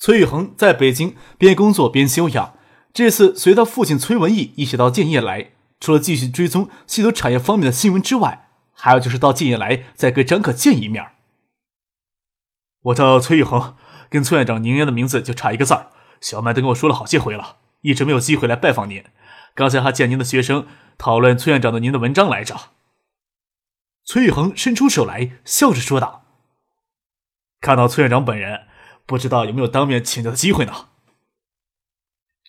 [0.00, 2.54] 崔宇恒在北京边工作边休养。
[2.92, 11.12] 这次随他父亲崔文义一起到建业来，除了继续追踪稀土产业方面的新闻之外，还有就是到建业来再跟张可见一面。
[12.84, 13.76] 我叫崔宇恒，
[14.08, 15.90] 跟崔院长您的名字就差一个字儿。
[16.20, 19.04] 小麦都跟我说了好些回了，一直没有机会来拜访您。
[19.54, 22.56] 刚才还见您的学生讨论崔院长的您的文章来着。
[24.04, 26.24] 崔宇恒伸出手来，笑着说道
[27.60, 28.62] ：“看到崔院长本人。”
[29.06, 30.88] 不知道有没有当面请教的机会呢？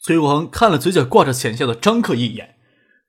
[0.04, 2.58] 崔国恒看了嘴角挂着浅笑的张克一眼，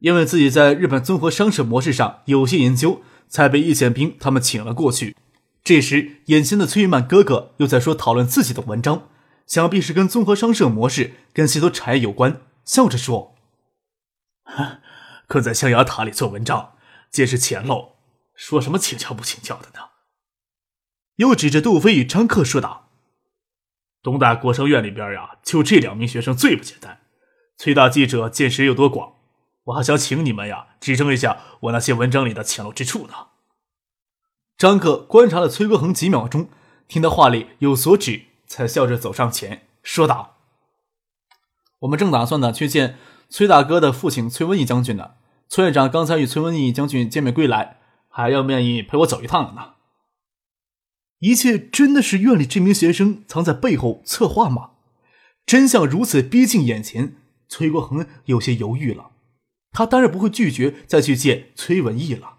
[0.01, 5.17] 因为自己在日本综合商社模式上有些研究，才被易建兵他们请了过去。
[5.65, 9.09] 这时，眼前的崔玉曼哥哥又在说讨论自己的文章，
[9.47, 13.37] 想必是跟综合商社模式、跟稀土产业有关，笑着说
[15.29, 16.75] ：“困在象牙塔里做文章，
[17.11, 17.93] 皆是浅陋，
[18.35, 19.87] 说什么请教不请教的呢？”
[21.17, 22.91] 又指着杜飞与张克说道。
[24.03, 26.99] 东大国生院里边呀，就这两名学生最不简单。
[27.57, 29.13] 崔大记者见识有多广，
[29.65, 33.15] 我还想请你们呀，指正一下我那些文章里的浅陋之处呢。
[34.59, 36.49] 张克观察了崔国恒几秒钟，
[36.89, 40.37] 听他话里有所指，才笑着走上前说道
[41.81, 45.13] ：“我们正打算呢去见崔大哥的父亲崔文义将军呢。
[45.49, 49.75] 崔院长刚才与崔文义将军见面归来，还要愿意陪我走一趟呢。”
[51.23, 54.71] 一切真的是院里这名学生藏在背后策划吗？
[55.47, 57.15] 真相如此逼近眼前，
[57.49, 59.11] 崔国恒有些犹豫了。
[59.71, 62.39] 他当然不会拒绝再去见崔文义了。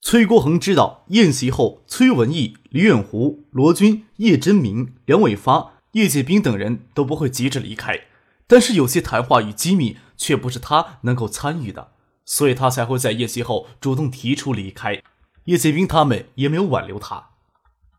[0.00, 8.00] 崔国恒知道宴席后，崔文义、李远湖、罗军、叶真明、梁伟发、叶剑兵等人都不会急着离开，
[8.48, 11.92] 但是有些谈话与机密却不是他能够参与的，
[12.24, 15.00] 所以他才会在宴席后主动提出离开。
[15.44, 17.29] 叶剑兵他们也没有挽留他。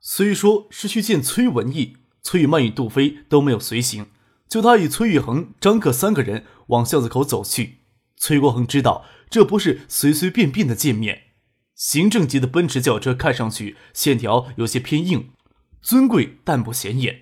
[0.03, 4.07] 虽说是去见崔文义，崔玉曼与杜飞都没有随行，
[4.50, 7.81] 就他与崔玉恒、张克三个人往巷子口走去。
[8.17, 11.25] 崔国恒知道这不是随随便便的见面。
[11.75, 15.29] 行政级的奔驰轿车看上去线条有些偏硬，
[15.84, 17.22] 尊贵但不显眼。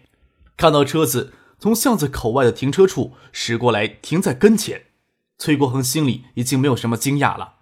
[0.56, 4.84] 看到车子从巷子口外的停车处驶过来，停在跟前，
[5.38, 7.56] 崔国恒心里已经没有什么惊讶了。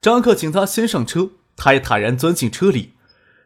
[0.00, 2.92] 张克请他先上车，他也坦然钻进车里。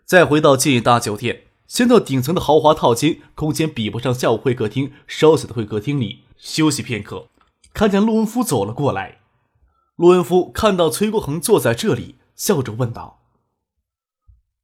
[0.06, 7.26] 再回到建业大酒店，先到顶层的豪华套间，空间比不上下午会客厅稍小的会客厅里休息片刻。
[7.74, 9.18] 看见陆文夫走了过来，
[9.96, 13.18] 陆文夫看到崔国恒坐在这里，笑着问道：“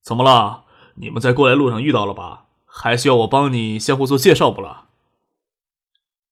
[0.00, 0.62] 怎么了？
[0.94, 2.44] 你们在过来路上遇到了吧？
[2.64, 4.86] 还需要我帮你相互做介绍不了？”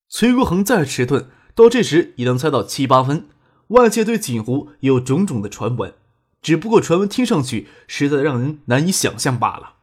[0.08, 3.28] 崔国恒再迟钝，到这时已能猜到七八分。
[3.68, 5.94] 外界对锦湖有种种的传闻。
[6.42, 9.74] 只不过传闻听上去实在让人难以想象罢了。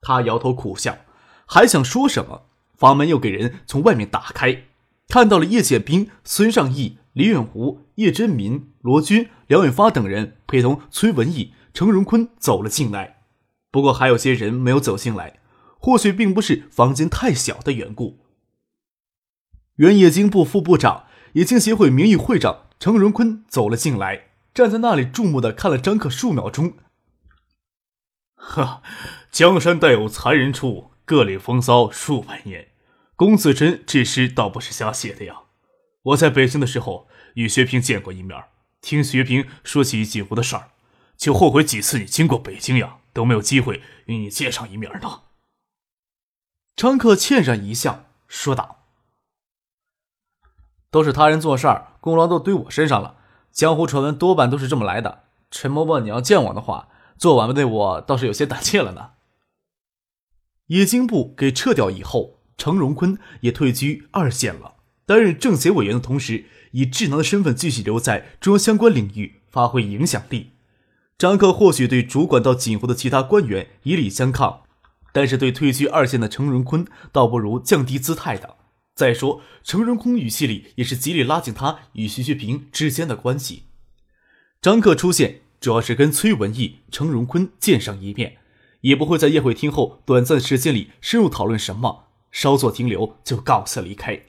[0.00, 0.98] 他摇头苦笑，
[1.46, 2.46] 还想说什么，
[2.76, 4.64] 房门又给人从外面打开，
[5.08, 13.22] 看到了叶剑兵、孙尚义、李远湖、叶真民、罗军、梁远发等人陪同崔文义、程荣坤走了进来。
[13.70, 15.38] 不过还有些人没有走进来，
[15.78, 18.18] 或许并不是房间太小的缘故。
[19.76, 24.31] 原冶金部副部长、冶金协会名誉会长程荣坤走了进来。
[24.54, 26.74] 站在那里注目的看了张克数秒钟。
[28.34, 28.82] 呵，
[29.30, 32.68] 江山代有才人出，各领风骚数百年。
[33.16, 35.42] 龚自珍这诗倒不是瞎写的呀。
[36.02, 38.44] 我在北京的时候与薛平见过一面，
[38.80, 40.70] 听薛平说起锦湖的事儿，
[41.16, 45.22] 就后悔几次你经过北京呀都没有机会与你见上一面呢。
[46.74, 48.84] 张克歉然一笑，说道
[50.90, 53.20] ：“都是他人做事儿，功劳都堆我身上了。”
[53.52, 55.24] 江湖传闻多半都是这么来的。
[55.50, 56.88] 陈伯伯，你要见我的话，
[57.18, 59.10] 做晚辈的我倒是有些胆怯了呢。
[60.68, 70.52] 冶金部给撤掉以后，程荣坤也退居二线了，担任政协委员的同时，以智囊的身份继续留在中央相关领域发挥影响力。
[71.18, 74.62] 张克或许对主管到锦湖的其他官员以礼相抗，
[75.12, 78.56] 但是对退居二线的程荣坤，倒不如降低姿态的。
[78.94, 83.64] 再说，陈荣坤语气里也是极力拉近他与徐学平之间的关系。
[84.60, 88.36] 张克出现，主要是跟崔文义、程荣坤见上一面，
[88.82, 94.20] 也不会在宴会厅后短暂时间里深入讨论什么，稍作停留就告辞离开。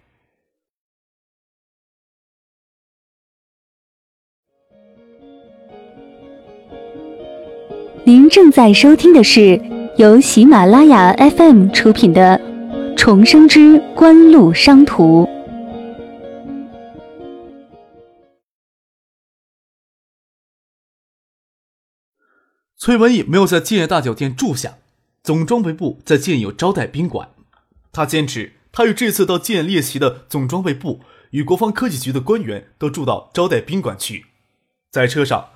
[8.05, 9.61] 您正在收听的是
[9.97, 12.52] 由喜马拉雅 FM 出品的。
[12.97, 15.23] 重生之官路商途》。
[22.77, 24.77] 崔文义没有在建业大酒店住下，
[25.23, 27.29] 总装备部在建有招待宾馆。
[27.91, 31.01] 他坚持，他与这次到建业列席的总装备部
[31.31, 34.25] 与国防科技局的官员都住到招待宾馆去。
[34.89, 35.49] 在车上，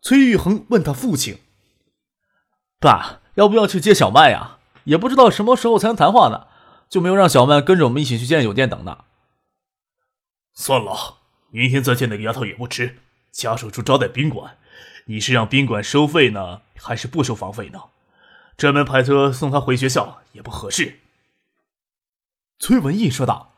[0.00, 1.38] 崔玉恒问他父亲。
[2.78, 4.58] 爸，要不要去接小麦呀？
[4.84, 6.46] 也不知道什么时候才能谈话呢，
[6.94, 9.06] 就没有让小曼跟着我们一起去建酒店等呢。
[10.52, 11.16] 算了，
[11.50, 13.00] 明天再见那个丫头也不迟。
[13.32, 14.56] 家属住招待宾馆，
[15.06, 17.86] 你是让宾馆收费呢，还是不收房费呢？
[18.56, 21.00] 专门派车送她回学校也不合适。
[22.60, 23.54] 崔文义说道：“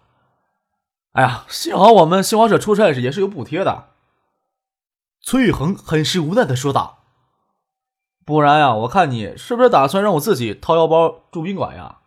[1.12, 3.90] 哎呀，幸好我们新华社出差时也是有补贴的。”
[5.20, 7.04] 崔宇恒很是无奈的说道。
[8.24, 11.98] 不然呀，我看你是不是打算让我自己掏腰包住宾馆呀？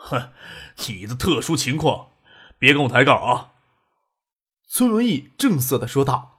[0.00, 0.30] 哼，
[0.86, 2.10] 你的特殊情况，
[2.58, 3.52] 别跟我抬杠啊！
[4.66, 6.38] 孙文义正色的说道：“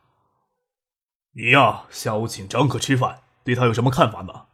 [1.35, 4.45] 你呀，下午请张克吃饭，对他有什么看法呢？”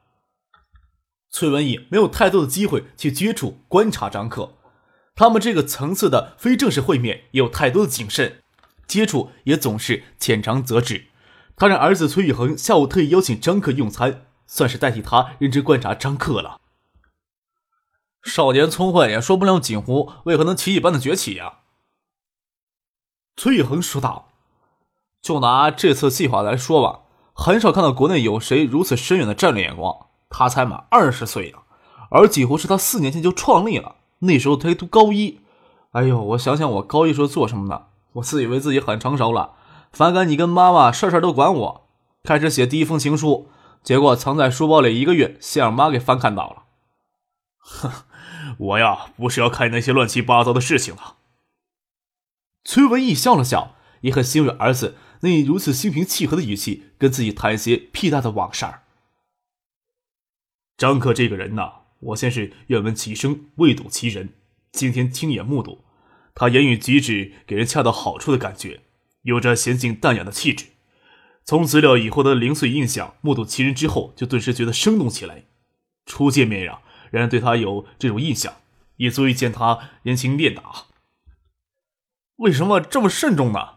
[1.29, 4.57] 崔文义没有太多的机会去接触观察张克，
[5.15, 8.41] 他们这个层次的非正式会面也有太多的谨慎，
[8.87, 11.07] 接触也总是浅尝辄止。
[11.55, 16.59] 他让儿子崔宇恒下午特意邀请张克用餐，算是代替他认真观察张克了。
[18.25, 21.59] 少年聪慧，也说不了锦湖为何能奇迹般的崛起呀。
[23.37, 24.29] 崔玉恒说道
[25.21, 27.01] ：“就拿这次计划来说吧，
[27.33, 30.07] 很少看到国内有谁如此深远的战略眼光。
[30.29, 31.59] 他才满二十岁呢，
[32.09, 35.39] 而锦湖是他四年前就创立了，那时候他读高一。
[35.91, 37.85] 哎呦，我想想，我高一时候做什么呢？
[38.13, 39.53] 我自以为自己很成熟了。”
[39.93, 41.87] 反感你跟妈妈事事都管我，
[42.23, 43.49] 开始写第一封情书，
[43.81, 46.63] 结果藏在书包里一个月，先让妈给翻看到了。
[47.59, 47.91] 哼，
[48.57, 51.17] 我呀不是要看那些乱七八糟的事情了。
[52.63, 58.83] 崔文义笑了笑，也很欣慰儿子能以如此心平气和的语气跟自己谈一些屁大的往事儿。
[60.77, 64.33] 张克这个人呐，我先是愿闻其声，未睹其人，
[64.71, 65.85] 今天亲眼目睹，
[66.33, 68.81] 他言语举止给人恰到好处的感觉。
[69.21, 70.65] 有着娴静淡雅的气质，
[71.43, 75.45] 从资料以后的零碎印象，目睹其人之后，就顿时觉得生动起来。
[76.05, 76.81] 初见面呀，
[77.15, 78.57] 让人对他有这种印象，
[78.97, 80.87] 也足以见他人情练达。
[82.35, 83.75] 为什么这么慎重呢？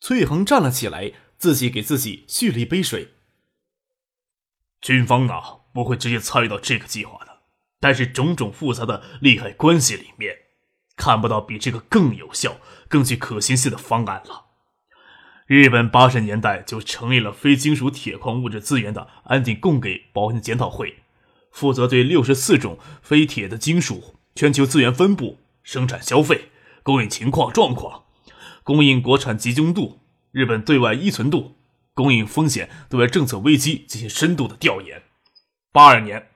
[0.00, 3.12] 崔恒站了起来，自己给自己续了一杯水。
[4.80, 7.40] 军方啊，不会直接参与到这个计划的，
[7.78, 10.38] 但是种种复杂的利害关系里面。
[10.96, 12.56] 看不到比这个更有效、
[12.88, 14.46] 更具可行性的方案了。
[15.46, 21.03] 日本八十年代就成立了非金属铁矿物质资源的安定供给保险检讨会，
[21.54, 26.48] 负责对六十四种非铁的金属全球资源分布、生产、消费、
[26.82, 28.02] 供应情况状况、
[28.64, 30.00] 供应国产集中度、
[30.32, 31.54] 日本对外依存度、
[31.94, 35.04] 供应风险、对外政策危机进行深度的调研。
[35.70, 36.26] 八二年，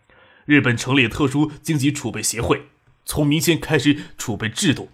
[0.44, 2.66] 日本成立特殊经济储备协会。
[3.04, 4.90] 从民间开始储备制度，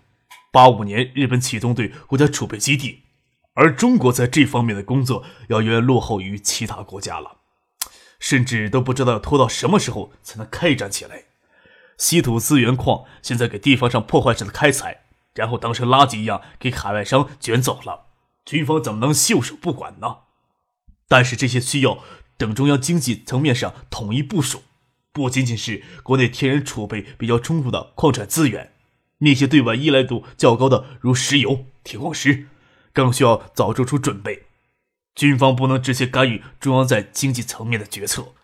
[0.51, 3.01] 八五年日本启动对国家储备基地，
[3.53, 7.41] 而中国在这方面的工作要远远落后于其他国家了，
[8.25, 11.25] 甚至都不知道要拖到什么时候才能开展起来。
[11.99, 15.03] 稀土资源矿现在给地方上破坏式的开采，
[15.35, 18.07] 然后当成垃圾一样给海外商卷走了，
[18.47, 20.21] 军方怎么能袖手不管呢？
[21.07, 21.99] 但是这些需要
[22.39, 24.63] 等中央经济层面上统一部署。
[25.13, 28.73] 不仅仅是国内天然储备比较充足的矿产资源，
[29.19, 32.47] 那些对外依赖度较高的，如石油、铁矿石，
[32.95, 34.44] 更需要早做出准备。
[35.15, 38.35] 军方不能直接干预中央在经济层面的决策，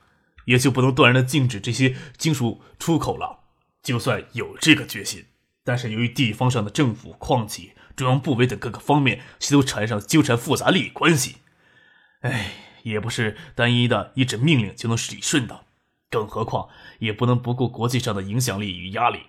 [0.44, 3.40] 也就不能断然的禁止这些金属出口了。
[3.82, 5.24] 就算有这个决心，
[5.64, 11.36] 但是由于地方上的政府、矿企、中央部委等各个方面系都产生纠缠复杂利益关系，
[12.20, 15.64] 哎，也不是单一的一纸命令就能理顺的。
[16.10, 19.20] 更何况，也不能不顾国际上的影响力与压力。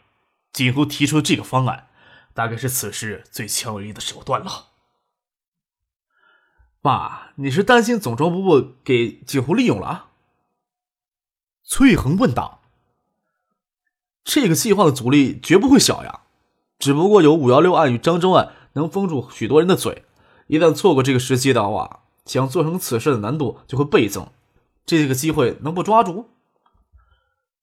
[0.52, 1.88] 锦湖提出这个方案，
[2.34, 4.71] 大概是此时最强有力的手段了。
[6.84, 10.08] 爸，你是担心总装部部给锦湖利用了？
[11.64, 12.62] 崔恒问道。
[14.24, 16.22] 这个计划的阻力绝不会小呀，
[16.80, 20.06] 只不过有五幺六案与漳州案能封住许多人的嘴，
[20.48, 24.28] 一旦错过这个时机的话，想做成此事的难度就会倍增。
[24.84, 26.30] 这个机会能不抓住？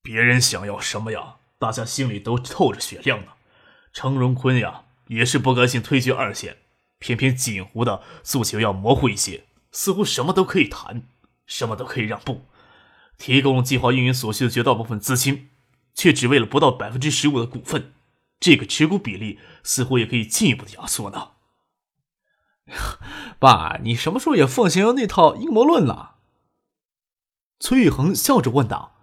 [0.01, 1.39] 别人想要什么呀？
[1.59, 3.33] 大家心里都透着雪亮呢。
[3.93, 6.59] 程荣坤呀，也是不甘心退居二线，
[6.99, 11.05] 偏偏锦湖的诉求要模糊一些，似乎什么都可以谈。
[11.47, 12.43] 什么都可以让步，
[13.17, 15.49] 提供计划运营所需的绝大部分资金，
[15.95, 17.95] 却只为了不到百分之十五的股份，
[18.38, 21.31] 这个持股比例似乎也可以进一步的压缩呢。
[23.38, 26.17] 爸，你什么时候也奉行那套阴谋论了？
[27.59, 28.97] 崔玉恒笑着问道：“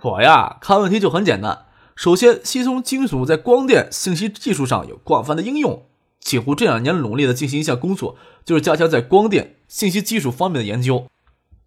[0.00, 1.66] 我呀，看问题就很简单。
[1.96, 5.88] 首先，稀松金属在光电信息技术上有广泛的应用。
[6.22, 11.06] 锦湖这两年努力的进行一项工作，就是加强在光电信息技术方面的研究。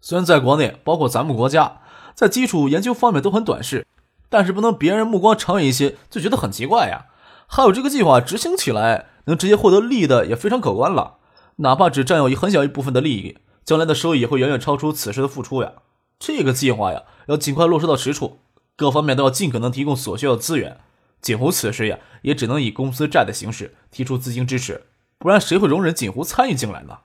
[0.00, 1.80] 虽然在国内，包括咱们国家，
[2.14, 3.86] 在基础研究方面都很短视，
[4.28, 7.06] 但是不能别人目光长远一些就觉得很奇怪呀。
[7.46, 11.16] 还有这个计划执行起来。”能直接获得利益的也非常可观了，
[11.56, 15.72] 哪怕只占有一很小一部分的利益，将来的收益也会远远超出此时的付出呀。
[16.20, 18.38] 这个计划呀，要尽快落实到实处，
[18.76, 20.78] 各方面都要尽可能提供所需要的资源。
[21.20, 24.84] 锦湖此时呀，也只能以公司债的形式提出资金支持，
[25.16, 26.98] 不然谁会容忍锦湖参与进来呢？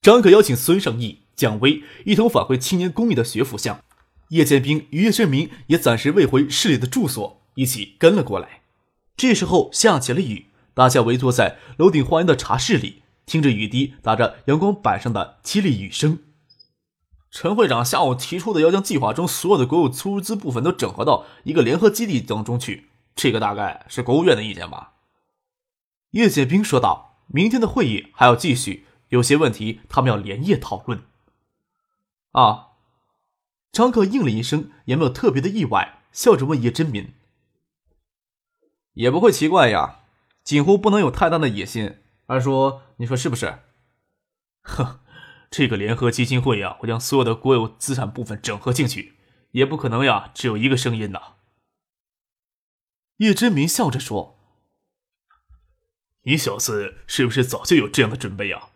[0.00, 3.84] 张可邀请孙胜义、蒋威一同返回青年公寓的学府巷，
[4.30, 8.62] 叶剑兵与叶振明也暂时未回市里的住所，一起跟了过来。
[9.18, 16.20] 这时候下起了雨，大家围坐在楼顶花园的茶室里，听着雨滴打着阳光板上的凄厉雨声。
[17.30, 24.94] 陈会长下午提出的要将计划中所有的国有出资部分都整合到一个联合基地当中去，这个大概是国务院的意见吧？
[26.10, 31.02] 叶剑兵说道：“明天的会议还要继续，有些问题他们要连夜讨论。”
[32.32, 32.68] 啊，
[33.72, 37.12] 张克应了一声，也没有特别的意外，笑着问叶真民。
[38.94, 40.00] 也不会奇怪呀，
[40.42, 41.98] 锦湖不能有太大的野心。
[42.26, 43.60] 二叔，你说是不是？
[44.62, 45.00] 哼，
[45.50, 49.14] 这个联合基金会呀，会将所有的国有资产部分整合进去，
[49.52, 51.34] 也不可能呀，只有一个声音呐。
[53.20, 54.38] 叶真明笑着说
[56.24, 58.68] ：“你小子是不是早就有这样的准备呀？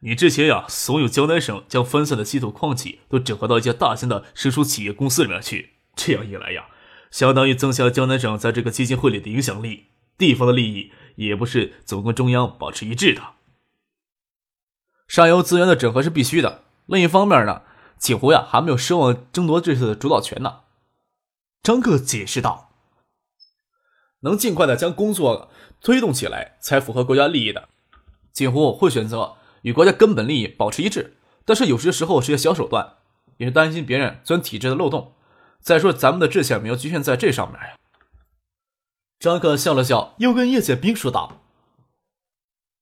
[0.00, 6.68] 你之前呀，怂恿江南省将分散的稀土矿企都整合到一家大型的生疏企业公司里面去，这样一来呀。”
[7.10, 9.86] 相当于增强江南省在这个基金会里的影响力，
[10.16, 13.22] 地方的利益也不是总跟中央保持一致的。
[15.08, 16.64] 上游资源的整合是必须的。
[16.86, 17.62] 另一方面呢，
[17.98, 20.60] 锦湖呀还没有奢望争夺这次的主导权呢。
[21.62, 22.67] 张克解释道
[24.20, 27.68] ：“能尽快的将工作推动起来，才符合国家利益的。
[28.32, 32.94] 锦湖会选择与国家根本利益保持一致，但是有些时候是些小手段，
[33.36, 35.14] 也是担心别人钻体制的漏洞。”
[35.60, 37.76] 再说，咱们的志向没有局限在这上面呀。
[39.18, 41.40] 张克笑了笑，又跟叶剑兵说道：“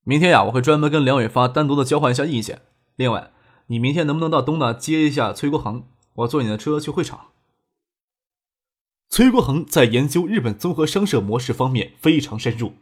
[0.05, 2.61] 明天呀，我会专门跟梁伟发单独的交换一下意见。
[2.95, 3.31] 另外，
[3.65, 5.83] 你明天能不能到东大接一下崔国恒？
[6.13, 7.29] 我坐你的车去会场。”
[9.09, 12.73] 崔国恒在研究日本综合商社模式方面非常深入，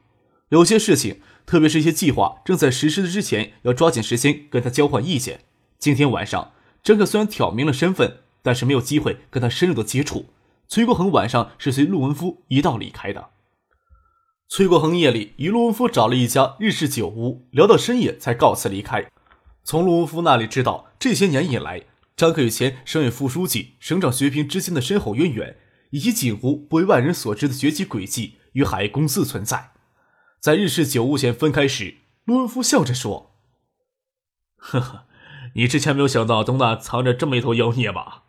[0.49, 5.41] 有些事情，特别是一些计划正在实施的之前，要抓紧时间跟他交换意见。
[5.79, 6.51] 今天晚上，
[6.83, 8.19] 张克虽然挑明了身份。
[8.45, 10.27] 但是没有机会跟他深入的接触。
[10.67, 13.29] 崔国恒晚上是随陆文夫一道离开的。
[14.47, 19.09] 崔国恒夜里与陆文夫找了一家日式酒屋，聊到深夜才告辞离开。
[19.63, 25.57] 从陆文夫那里知道，这些年以来，张克与前省委副书记、省长薛平之间的深厚渊源，
[25.89, 29.71] 以及锦湖不为外人所知的崛起轨迹与海公司存在。
[30.39, 33.35] 在日式酒屋前分开时，陆文夫笑着说
[34.57, 35.07] ：“呵呵，
[35.55, 38.23] 你之前没有想到东大藏着这么一头妖孽吧？”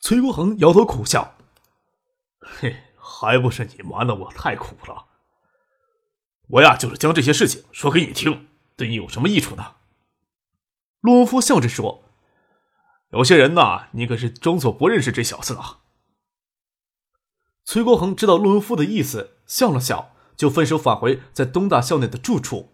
[0.00, 1.36] 崔国恒摇头苦笑
[2.38, 5.06] ：“嘿，还不是你瞒的我太苦了。
[6.48, 9.76] 我呀，就是将这些事情说给你听，对你有什么益处呢？”
[11.00, 12.04] 陆文夫笑着说
[13.12, 15.80] ：“有些人呐，你可是装作不认识这小子啊。”
[17.70, 22.70] 崔国恒知道陆文夫的意思，笑了笑，就分手返回在东大校内的住处。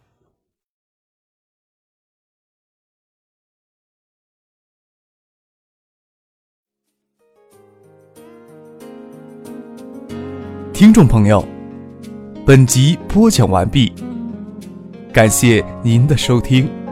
[10.73, 11.45] 听众朋友，
[12.47, 13.93] 本集播讲完毕，
[15.13, 16.84] 感谢您的收听。